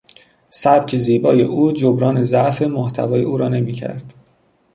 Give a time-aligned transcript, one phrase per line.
[0.49, 4.13] سبک زیبای او جبران ضعف محتوای او را نمیکرد.